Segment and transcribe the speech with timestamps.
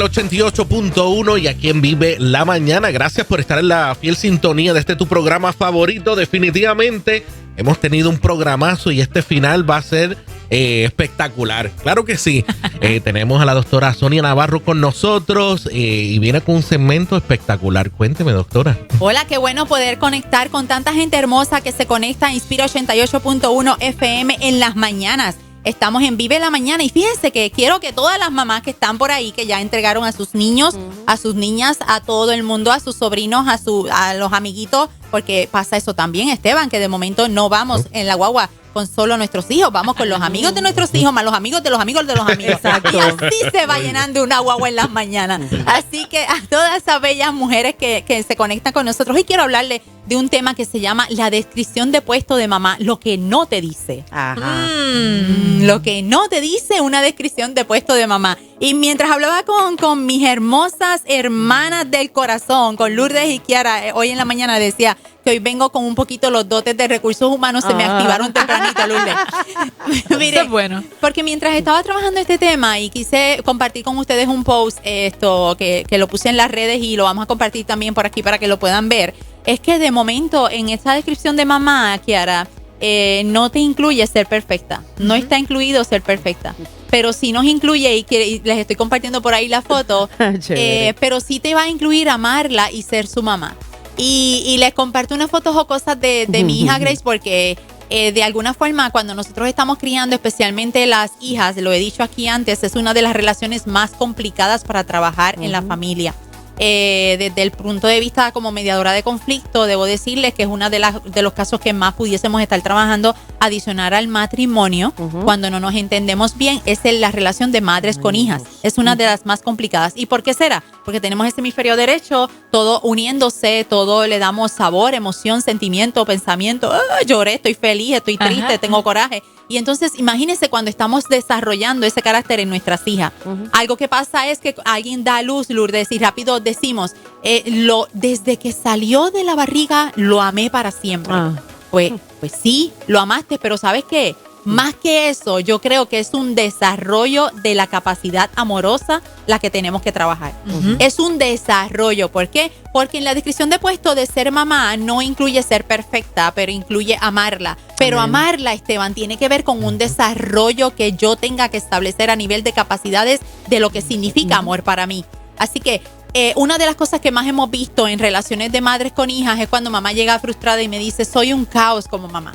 [0.00, 2.90] el 88.1 y a quien vive la mañana.
[2.90, 6.16] Gracias por estar en la fiel sintonía de este tu programa favorito.
[6.16, 7.26] Definitivamente
[7.56, 10.16] hemos tenido un programazo y este final va a ser
[10.48, 11.70] eh, espectacular.
[11.82, 12.44] Claro que sí.
[12.82, 17.14] Eh, tenemos a la doctora Sonia Navarro con nosotros eh, y viene con un segmento
[17.14, 17.90] espectacular.
[17.90, 18.78] Cuénteme, doctora.
[19.00, 23.76] Hola, qué bueno poder conectar con tanta gente hermosa que se conecta a Inspira 88.1
[23.80, 25.36] FM en las mañanas.
[25.62, 28.96] Estamos en Vive la Mañana y fíjense que quiero que todas las mamás que están
[28.96, 30.74] por ahí, que ya entregaron a sus niños,
[31.06, 34.88] a sus niñas, a todo el mundo, a sus sobrinos, a, su, a los amiguitos,
[35.10, 39.16] porque pasa eso también, Esteban, que de momento no vamos en la guagua con solo
[39.16, 42.06] nuestros hijos, vamos con los amigos de nuestros hijos, más los amigos de los amigos
[42.06, 42.60] de los amigos.
[42.92, 45.40] Y así se va llenando una guagua en las mañanas.
[45.66, 49.42] Así que a todas esas bellas mujeres que, que se conectan con nosotros, hoy quiero
[49.42, 53.16] hablarle de un tema que se llama la descripción de puesto de mamá, lo que
[53.16, 54.04] no te dice.
[54.10, 58.36] Mm, lo que no te dice una descripción de puesto de mamá.
[58.58, 63.92] Y mientras hablaba con, con mis hermosas hermanas del corazón, con Lourdes y Kiara, eh,
[63.94, 67.30] hoy en la mañana decía que hoy vengo con un poquito los dotes de recursos
[67.32, 67.96] humanos, se me Ah.
[67.98, 69.14] activaron tempranito, Lourdes.
[70.18, 70.82] Mire, es bueno.
[71.00, 75.84] porque mientras estaba trabajando este tema y quise compartir con ustedes un post, esto que,
[75.88, 78.38] que lo puse en las redes y lo vamos a compartir también por aquí para
[78.38, 79.14] que lo puedan ver,
[79.46, 82.48] es que de momento en esta descripción de mamá, Kiara,
[82.80, 84.82] eh, no te incluye ser perfecta.
[84.98, 86.54] No está incluido ser perfecta.
[86.90, 90.08] Pero sí nos incluye, y, que, y les estoy compartiendo por ahí la foto,
[90.48, 93.54] eh, pero sí te va a incluir amarla y ser su mamá.
[94.00, 97.58] Y, y les comparto unas fotos o cosas de, de mi hija Grace porque
[97.90, 102.28] eh, de alguna forma cuando nosotros estamos criando, especialmente las hijas, lo he dicho aquí
[102.28, 106.14] antes, es una de las relaciones más complicadas para trabajar en la familia.
[106.62, 110.68] Eh, desde el punto de vista como mediadora de conflicto, debo decirles que es uno
[110.68, 114.92] de, las- de los casos que más pudiésemos estar trabajando adicionar al matrimonio
[115.24, 118.42] cuando no nos entendemos bien, es la relación de madres con hijas.
[118.62, 119.94] Es una de las más complicadas.
[119.96, 120.62] ¿Y por qué será?
[120.84, 126.70] Porque tenemos ese hemisferio derecho, todo uniéndose, todo le damos sabor, emoción, sentimiento, pensamiento.
[126.72, 129.22] Ah, lloré, estoy feliz, estoy Ajá, triste, tengo coraje.
[129.48, 133.12] Y entonces imagínense cuando estamos desarrollando ese carácter en nuestras hijas.
[133.52, 138.36] Algo que pasa es que alguien da luz, Lourdes, y rápido decimos, eh, lo, desde
[138.36, 141.12] que salió de la barriga lo amé para siempre.
[141.14, 141.34] Ah.
[141.70, 144.16] Pues, pues sí, lo amaste, pero ¿sabes qué?
[144.44, 149.50] Más que eso, yo creo que es un desarrollo de la capacidad amorosa la que
[149.50, 150.32] tenemos que trabajar.
[150.78, 152.10] Es un desarrollo.
[152.10, 152.50] ¿Por qué?
[152.72, 156.96] Porque en la descripción de puesto de ser mamá no incluye ser perfecta, pero incluye
[157.00, 157.58] amarla.
[157.76, 158.16] Pero Amén.
[158.16, 162.42] amarla, Esteban, tiene que ver con un desarrollo que yo tenga que establecer a nivel
[162.42, 165.04] de capacidades de lo que significa amor para mí.
[165.36, 165.82] Así que
[166.14, 169.38] eh, una de las cosas que más hemos visto en relaciones de madres con hijas
[169.38, 172.34] es cuando mamá llega frustrada y me dice, soy un caos como mamá.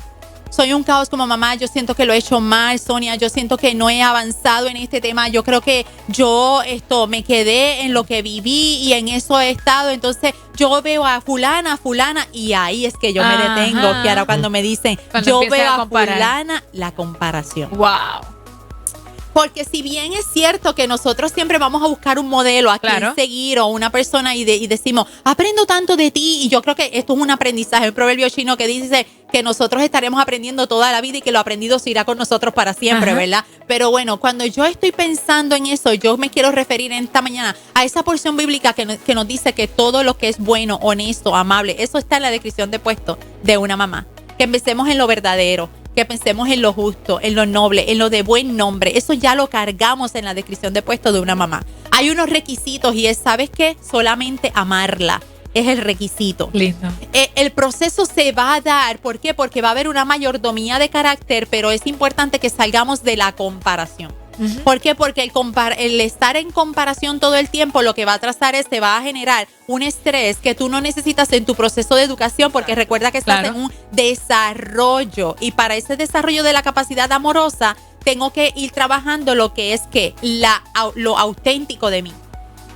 [0.50, 3.58] Soy un caos como mamá, yo siento que lo he hecho mal, Sonia, yo siento
[3.58, 7.94] que no he avanzado en este tema, yo creo que yo esto me quedé en
[7.94, 12.54] lo que viví y en eso he estado, entonces yo veo a fulana, fulana y
[12.54, 15.86] ahí es que yo me detengo, que ahora cuando me dicen, Cuando yo veo a
[15.88, 17.72] fulana, la comparación.
[17.72, 18.35] Wow.
[19.36, 23.14] Porque si bien es cierto que nosotros siempre vamos a buscar un modelo a Claro.
[23.14, 26.62] quien seguir o una persona y, de- y decimos, aprendo tanto de ti y yo
[26.62, 30.68] creo que esto es un aprendizaje, un proverbio chino que dice que nosotros estaremos aprendiendo
[30.68, 33.20] toda la vida y que lo aprendido se irá con nosotros para siempre, Ajá.
[33.20, 33.46] ¿verdad?
[33.68, 37.58] Pero bueno, cuando yo estoy pensando en eso, yo me quiero referir en esta mañana
[37.74, 40.80] a esa porción bíblica que, nos- que nos dice que todo lo que es bueno,
[40.82, 44.08] honesto, amable, eso está en la descripción de puesto de una mamá.
[44.38, 48.10] Que empecemos en lo verdadero, que pensemos en lo justo, en lo noble, en lo
[48.10, 48.98] de buen nombre.
[48.98, 51.66] Eso ya lo cargamos en la descripción de puesto de una mamá.
[51.92, 53.78] Hay unos requisitos y es, ¿sabes qué?
[53.82, 55.22] Solamente amarla.
[55.54, 56.50] Es el requisito.
[56.52, 56.90] Lindo.
[57.14, 59.34] Eh, el proceso se va a dar, ¿por qué?
[59.34, 63.32] Porque va a haber una mayordomía de carácter, pero es importante que salgamos de la
[63.32, 64.14] comparación.
[64.64, 64.96] ¿Por qué?
[64.96, 68.56] Porque el, compar- el estar en comparación todo el tiempo lo que va a trazar
[68.56, 72.04] es, te va a generar un estrés que tú no necesitas en tu proceso de
[72.04, 73.56] educación, porque recuerda que estás Claro.
[73.56, 79.36] en un desarrollo y para ese desarrollo de la capacidad amorosa tengo que ir trabajando
[79.36, 80.64] lo que es que la,
[80.96, 82.14] lo auténtico de mí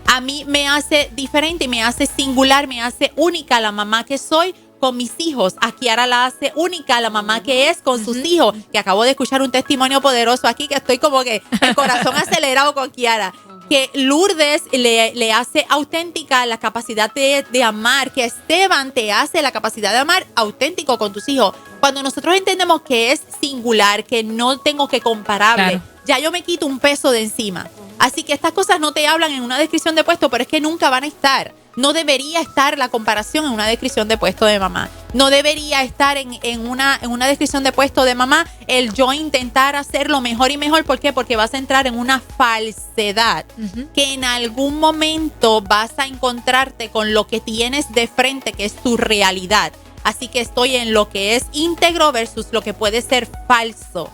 [0.08, 4.56] a mí me hace diferente, me hace singular, me hace única la mamá que soy
[4.80, 5.56] con mis hijos.
[5.62, 8.56] A Kiara la hace única la mamá que es con sus hijos.
[8.72, 12.74] Que acabo de escuchar un testimonio poderoso aquí que estoy como que el corazón acelerado
[12.74, 13.34] con Kiara.
[13.70, 19.44] Que Lourdes le, le hace auténtica la capacidad de, de amar, que Esteban te hace
[19.44, 21.54] la capacidad de amar auténtico con tus hijos.
[21.80, 25.82] Cuando nosotros entendemos que es singular, que no tengo que comparable, Claro.
[26.06, 27.70] ya yo me quito un peso de encima.
[28.00, 30.62] Así que estas cosas no te hablan en una descripción de puesto, pero es que
[30.62, 31.54] nunca van a estar.
[31.76, 34.90] No debería estar la comparación en una descripción de puesto de mamá.
[35.14, 39.76] No debería estar en, una, en una descripción de puesto de mamá el yo intentar
[39.76, 40.84] hacerlo mejor y mejor.
[40.84, 41.14] ¿Por qué?
[41.14, 43.46] Porque vas a entrar en una falsedad
[43.94, 48.76] que en algún momento vas a encontrarte con lo que tienes de frente, que es
[48.76, 49.72] tu realidad.
[50.04, 54.12] Así que estoy en lo que es íntegro versus lo que puede ser falso.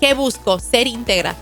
[0.00, 0.58] ¿Qué busco?
[0.58, 1.36] Ser íntegra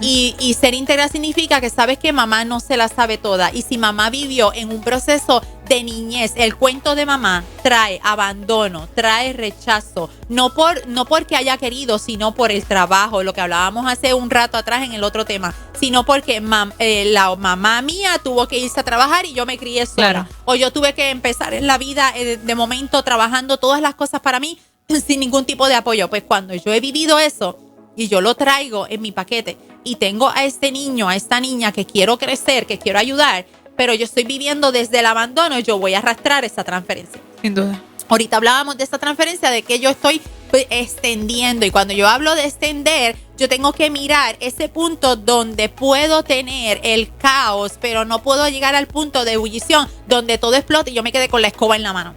[0.00, 3.50] y, ser íntegra significa que sabes que mamá no se la sabe toda.
[3.52, 8.88] Y si mamá vivió en un proceso de niñez, el cuento de mamá trae abandono,
[8.94, 13.90] trae rechazo, no, por, no porque haya querido, sino por el trabajo, lo que hablábamos
[13.90, 16.42] hace un rato atrás en el otro tema, sino porque
[16.78, 20.28] eh, la mamá mía tuvo que irse a trabajar y yo me crié sola.
[20.44, 24.20] O yo tuve que empezar en la vida eh, de momento trabajando todas las cosas
[24.20, 24.58] para mí
[25.06, 26.08] sin ningún tipo de apoyo.
[26.08, 27.58] Pues cuando yo he vivido eso,
[27.96, 31.72] y yo lo traigo en mi paquete y tengo a este niño, a esta niña
[31.72, 33.46] que quiero crecer, que quiero ayudar,
[33.76, 37.20] pero yo estoy viviendo desde el abandono, yo voy a arrastrar esa transferencia.
[37.42, 37.80] Sin duda.
[38.08, 40.20] Ahorita hablábamos de esa transferencia, de que yo estoy
[40.50, 45.68] pues, extendiendo y cuando yo hablo de extender, yo tengo que mirar ese punto donde
[45.68, 50.90] puedo tener el caos, pero no puedo llegar al punto de ebullición donde todo explota
[50.90, 52.14] y yo me quede con la escoba en la mano.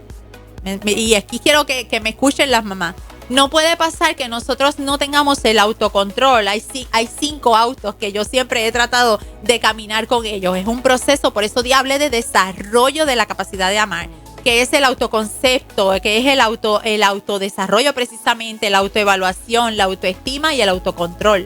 [0.84, 2.94] Y aquí quiero que, que me escuchen las mamás.
[3.28, 6.48] No puede pasar que nosotros no tengamos el autocontrol.
[6.48, 10.56] Hay, hay cinco autos que yo siempre he tratado de caminar con ellos.
[10.56, 14.08] Es un proceso, por eso hablé de desarrollo de la capacidad de amar,
[14.44, 20.54] que es el autoconcepto, que es el, auto, el autodesarrollo precisamente, la autoevaluación, la autoestima
[20.54, 21.44] y el autocontrol.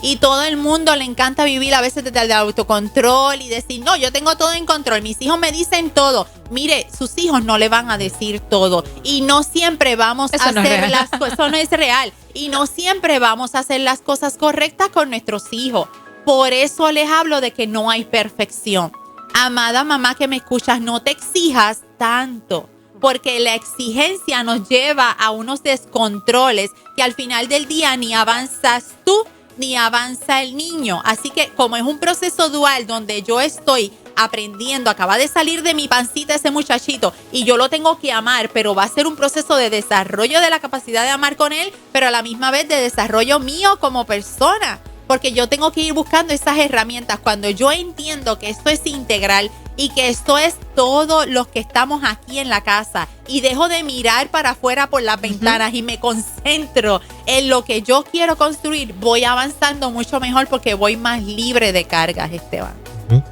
[0.00, 3.96] Y todo el mundo le encanta vivir a veces desde el autocontrol y decir, no,
[3.96, 6.26] yo tengo todo en control, mis hijos me dicen todo.
[6.50, 8.84] Mire, sus hijos no le van a decir todo.
[9.02, 12.12] Y no siempre vamos a hacer las cosas, eso no es real.
[12.34, 15.88] Y no siempre vamos a hacer las cosas correctas con nuestros hijos.
[16.24, 18.92] Por eso les hablo de que no hay perfección.
[19.34, 22.68] Amada mamá que me escuchas, no te exijas tanto
[23.02, 28.94] porque la exigencia nos lleva a unos descontroles que al final del día ni avanzas
[29.04, 29.24] tú
[29.56, 31.00] ni avanza el niño.
[31.04, 35.74] Así que como es un proceso dual donde yo estoy aprendiendo, acaba de salir de
[35.74, 39.16] mi pancita ese muchachito y yo lo tengo que amar, pero va a ser un
[39.16, 42.68] proceso de desarrollo de la capacidad de amar con él, pero a la misma vez
[42.68, 44.80] de desarrollo mío como persona.
[45.06, 47.18] Porque yo tengo que ir buscando esas herramientas.
[47.18, 52.02] Cuando yo entiendo que esto es integral y que esto es todo los que estamos
[52.04, 55.98] aquí en la casa y dejo de mirar para afuera por las ventanas y me
[55.98, 61.72] concentro en lo que yo quiero construir, voy avanzando mucho mejor porque voy más libre
[61.72, 62.74] de cargas, Esteban.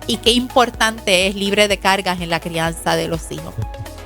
[0.07, 3.55] Y qué importante es libre de cargas en la crianza de los hijos.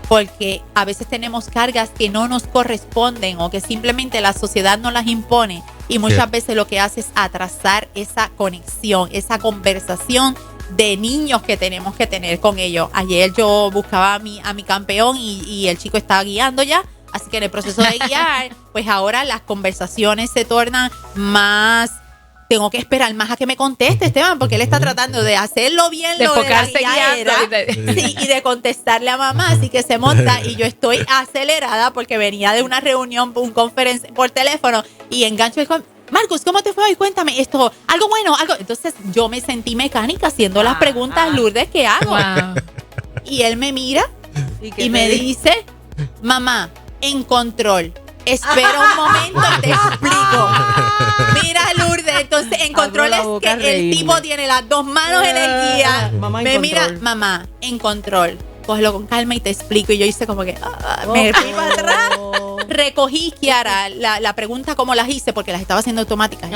[0.08, 4.90] Porque a veces tenemos cargas que no nos corresponden o que simplemente la sociedad no
[4.90, 5.62] las impone.
[5.88, 10.36] Y muchas veces lo que hace es atrasar esa conexión, esa conversación
[10.70, 12.88] de niños que tenemos que tener con ellos.
[12.92, 16.82] Ayer yo buscaba a mi, a mi campeón y, el chico estaba guiando ya.
[17.12, 21.92] Así que en el proceso de guiar, pues ahora las conversaciones se tornan más
[22.48, 25.90] tengo que esperar más a que me conteste Esteban, porque él está tratando de hacerlo
[25.90, 30.56] bien, de lo de sí, y de contestarle a mamá, así que se monta y
[30.56, 34.84] yo estoy acelerada porque venía de una reunión, un conferencia por teléfono
[35.14, 35.68] y engancho el,
[36.10, 36.96] Marcos, ¿cómo te fue hoy?
[36.96, 37.72] Cuéntame esto.
[37.86, 38.54] Algo bueno, algo.
[38.58, 42.16] Entonces yo me sentí mecánica haciendo las preguntas Lourdes que hago.
[43.24, 44.04] Y él me mira
[44.76, 45.64] y, me dice,
[46.22, 46.70] mamá,
[47.00, 47.94] en control.
[48.26, 50.48] Espera un momento y te explico.
[51.42, 55.76] Mira, Lourdes, entonces en control es que el tipo tiene las dos manos en el
[55.76, 56.12] guía.
[56.42, 59.92] me mira, mamá, en control cógelo con calma y te explico.
[59.92, 62.10] Y yo hice como que, ah, me fui para atrás.
[62.68, 66.50] Recogí, Kiara, la, la pregunta como las hice, porque las estaba haciendo automáticas.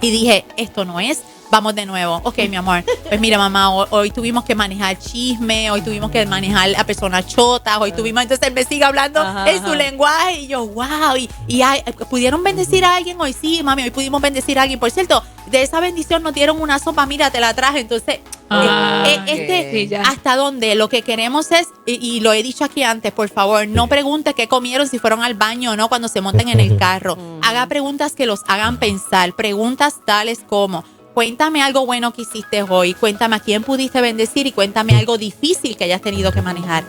[0.00, 2.20] Y dije, esto no es vamos de nuevo.
[2.24, 2.84] Ok, mi amor.
[3.08, 7.78] Pues mira, mamá, hoy, tuvimos que manejar chisme, hoy tuvimos que manejar a personas chotas,
[7.78, 11.62] hoy tuvimos, entonces él me sigue hablando en su lenguaje y yo, wow, y, y
[12.08, 14.78] pudieron bendecir a alguien hoy, sí, mami, hoy pudimos bendecir a alguien.
[14.78, 17.80] Por cierto, de esa bendición nos dieron una sopa, mira, te la traje.
[17.80, 18.20] Entonces,
[18.52, 22.82] Ah, eh, eh, este, hasta dónde lo que queremos es, y, lo he dicho aquí
[22.82, 26.20] antes, por favor, no pregunte qué comieron, si fueron al baño o no cuando se
[26.20, 27.14] monten en el carro.
[27.14, 27.44] Mm.
[27.44, 32.94] Haga preguntas que los hagan pensar, preguntas tales como, cuéntame algo bueno que hiciste hoy,
[32.94, 36.84] cuéntame a quién pudiste bendecir y cuéntame algo difícil que hayas tenido que manejar.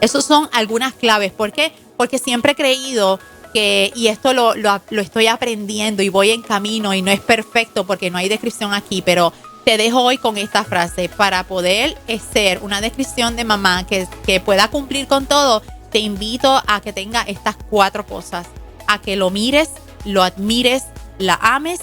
[0.00, 1.32] Esas son algunas claves.
[1.32, 1.72] ¿Por qué?
[1.96, 3.20] Porque siempre he creído
[3.52, 7.86] que, y esto lo, lo, estoy aprendiendo y voy en camino y no es perfecto
[7.86, 9.32] porque no hay descripción aquí, pero
[9.64, 11.08] te dejo hoy con esta frase.
[11.08, 11.96] Para poder
[12.32, 16.92] ser una descripción de mamá que, que pueda cumplir con todo, te invito a que
[16.92, 18.46] tenga estas cuatro cosas.
[18.88, 19.70] A que lo mires,
[20.04, 20.84] lo admires,
[21.18, 21.80] la ames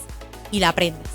[0.52, 1.08] y la aprendes.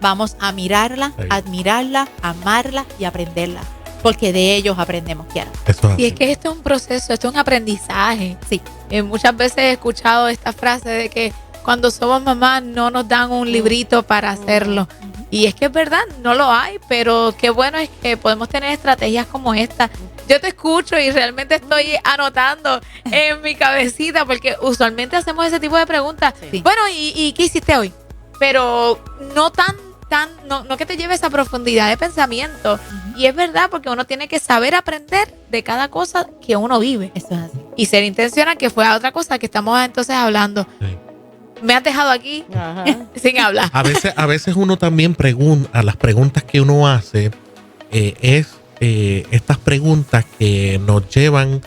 [0.00, 3.60] Vamos a mirarla, admirarla, amarla y aprenderla.
[4.02, 5.50] porque de ellos aprendemos, Kiara.
[5.66, 8.36] Eso Y es que esto es un proceso, esto es un aprendizaje.
[8.48, 8.60] Sí.
[8.90, 11.32] Eh, muchas veces he escuchado esta frase de que
[11.64, 14.86] cuando somos mamás no nos dan un librito para hacerlo.
[15.28, 18.70] Y es que es verdad, no lo hay, pero qué bueno es que podemos tener
[18.70, 19.90] estrategias como esta.
[20.28, 25.76] Yo te escucho y realmente estoy anotando en mi cabecita porque usualmente hacemos ese tipo
[25.76, 26.32] de preguntas.
[26.52, 26.60] Sí.
[26.62, 27.92] Bueno, ¿y, y qué hiciste hoy?
[28.38, 29.02] Pero
[29.34, 29.74] no tan,
[30.08, 32.78] tan, no, no que te lleves a profundidad de pensamiento.
[33.16, 37.12] Y es verdad porque uno tiene que saber aprender de cada cosa que uno vive
[37.14, 37.58] Eso es así.
[37.76, 40.66] y ser intencional, que fue a otra cosa que estamos entonces hablando.
[40.80, 40.86] Sí.
[41.62, 42.44] Me has dejado aquí
[43.14, 43.70] sin hablar.
[43.72, 47.30] A veces, a veces uno también pregunta, las preguntas que uno hace
[47.90, 48.48] eh, es
[48.80, 51.62] eh, estas preguntas que nos llevan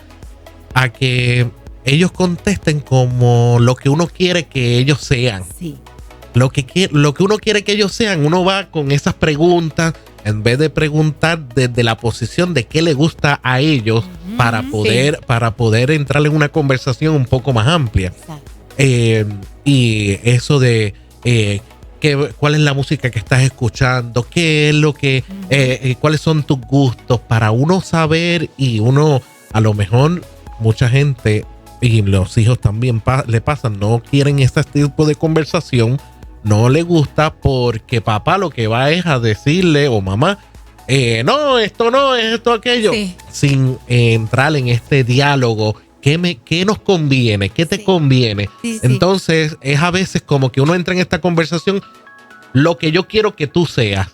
[0.74, 1.50] a que
[1.84, 5.42] ellos contesten como lo que uno quiere que ellos sean.
[5.58, 5.78] Sí.
[6.34, 9.94] Lo que, lo que uno quiere que ellos sean, uno va con esas preguntas
[10.24, 14.04] en vez de preguntar desde la posición de qué le gusta a ellos
[14.36, 14.68] para sí.
[14.70, 18.12] poder, para poder entrar en una conversación un poco más amplia.
[18.78, 19.24] Eh,
[19.64, 20.94] y eso de
[21.24, 21.60] eh,
[22.00, 25.24] qué- cuál es la música que estás escuchando, qué es lo que, eh,
[25.82, 29.20] eh, cuáles son tus gustos, para uno saber y uno,
[29.52, 30.22] a lo mejor,
[30.60, 31.44] mucha gente
[31.82, 35.98] y los hijos también pa- le pasan, no quieren este tipo de conversación,
[36.42, 40.38] no le gusta porque papá lo que va es a decirle o mamá,
[40.88, 43.14] eh, no, esto no, es esto, aquello, Sí.
[43.30, 45.76] sin eh, entrar en este diálogo.
[46.02, 47.50] ¿Qué, me, ¿Qué nos conviene?
[47.50, 47.84] ¿Qué te Sí.
[47.84, 48.48] conviene?
[48.62, 48.80] Sí.
[48.82, 51.82] Entonces, es a veces como que uno entra en esta conversación,
[52.54, 54.08] lo que yo quiero que tú seas,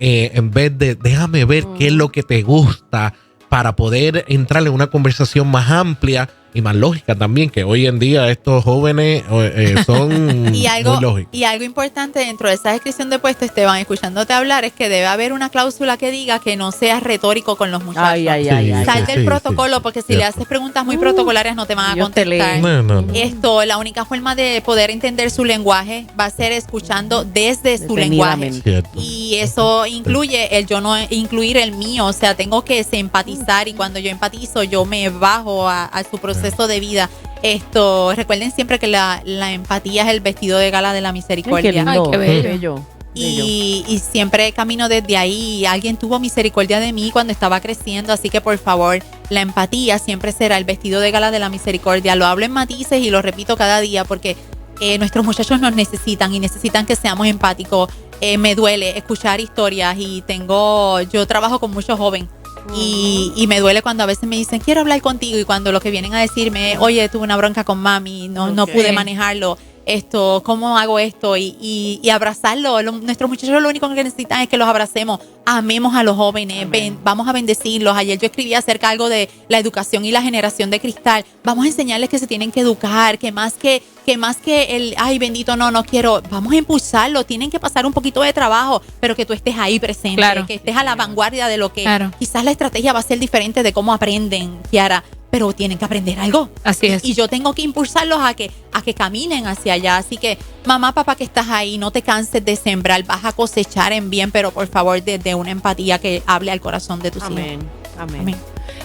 [0.00, 3.14] eh, en vez de déjame ver qué es lo que te gusta
[3.48, 7.98] para poder entrar en una conversación más amplia y más lógica también, que hoy en
[7.98, 11.34] día estos jóvenes eh, son Y algo, muy lógicos.
[11.34, 15.06] y algo importante dentro de esa descripción de puesto, Esteban, escuchándote hablar, es que debe
[15.06, 18.08] haber una cláusula que diga que no seas retórico con los muchachos.
[18.08, 18.84] Ay, ay, ay, Sí, ay.
[18.84, 19.82] Sal sí, del sí, protocolo, sí.
[19.82, 20.20] porque si Cierto.
[20.20, 22.56] le haces preguntas muy Uh, protocolares no te van a contestar.
[22.56, 22.62] lee.
[22.62, 23.12] No, no, no.
[23.14, 27.96] Esto, la única forma de poder entender su lenguaje va a ser escuchando desde su
[27.96, 28.52] lenguaje.
[28.52, 28.90] Cierto.
[28.96, 33.72] Y eso incluye el yo no incluir el mío, o sea, tengo que empatizar y
[33.72, 37.10] cuando yo empatizo yo me bajo a, a su proceso de vida.
[37.42, 41.12] Esto, recuerden siempre que la, la empatía es el vestido de gala de la Ay,
[41.12, 41.72] qué misericordia.
[41.72, 41.90] lindo.
[41.90, 42.42] Ay, qué bello.
[42.50, 42.86] bello.
[43.16, 45.64] Y, y siempre camino desde ahí.
[45.66, 48.98] Alguien tuvo misericordia de mí cuando estaba creciendo, así que por favor,
[49.30, 52.16] la empatía siempre será el vestido de gala de la misericordia.
[52.16, 54.36] Lo hablo en matices y lo repito cada día porque
[54.80, 57.88] eh, nuestros muchachos nos necesitan y necesitan que seamos empáticos.
[58.20, 62.28] Eh, me duele escuchar historias y tengo, yo trabajo con muchos jóvenes.
[62.72, 65.38] Y, y me duele cuando a veces me dicen, quiero hablar contigo.
[65.38, 68.66] Y cuando lo que vienen a decirme, oye, tuve una bronca con mami, no, no
[68.66, 72.80] pude manejarlo esto, cómo hago esto y, y, y abrazarlo.
[72.82, 76.68] Lo- nuestros muchachos lo único que necesitan es que los abracemos, amemos a los jóvenes,
[76.70, 77.96] ven- vamos a bendecirlos.
[77.96, 81.24] Ayer yo escribí acerca algo de la educación y la generación de cristal.
[81.42, 84.94] Vamos a enseñarles que se tienen que educar, que más que que más que el,
[84.98, 88.82] ay bendito, no, no quiero, vamos a impulsarlo, tienen que pasar un poquito de trabajo,
[89.00, 90.46] pero que tú estés ahí presente, Claro.
[90.46, 92.10] que estés a la vanguardia de lo que Claro.
[92.18, 95.02] quizás la estrategia va a ser diferente de cómo aprenden, Kiara,
[95.34, 96.48] pero tienen que aprender algo.
[96.62, 97.04] Así es.
[97.04, 99.96] Y yo tengo que impulsarlos a que, a que caminen hacia allá.
[99.96, 103.92] Así que, mamá, papá, que estás ahí, no te canses de sembrar, vas a cosechar
[103.92, 107.32] en bien, pero por favor, desde una empatía que hable al corazón de tus hijos.
[107.32, 107.68] Amén.
[107.98, 108.20] Amén.
[108.20, 108.36] Amén.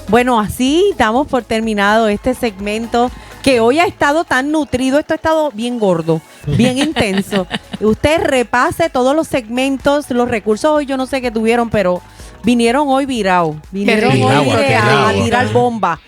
[0.07, 3.11] Bueno, así damos por terminado este segmento
[3.43, 4.97] que hoy ha estado tan nutrido.
[4.97, 7.45] Esto ha estado bien gordo, bien intenso.
[7.79, 12.01] Usted repase todos los segmentos, los recursos hoy yo no sé qué tuvieron, pero
[12.43, 13.55] vinieron hoy virados.
[13.71, 15.99] Vinieron hoy a, a tirar bomba.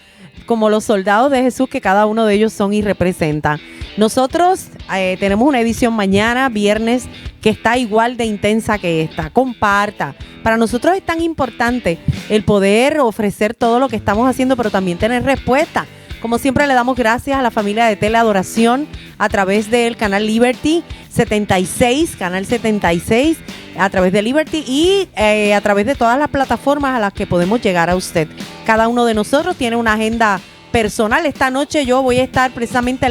[0.51, 3.57] Como los soldados de Jesús, que cada uno de ellos son y representan.
[3.95, 7.05] Nosotros eh, tenemos una edición mañana, viernes,
[7.41, 9.29] que está igual de intensa que esta.
[9.29, 10.13] Comparta.
[10.43, 14.97] Para nosotros es tan importante el poder ofrecer todo lo que estamos haciendo, pero también
[14.97, 15.85] tener respuesta.
[16.21, 18.89] Como siempre le damos gracias a la familia de Teleadoración
[19.19, 23.37] a través del canal Liberty 76, canal 76,
[23.77, 27.25] a través de Liberty y eh, a través de todas las plataformas a las que
[27.25, 28.27] podemos llegar a usted.
[28.65, 30.39] Cada uno de nosotros tiene una agenda
[30.71, 31.25] personal.
[31.25, 32.99] Esta noche yo voy a estar precisamente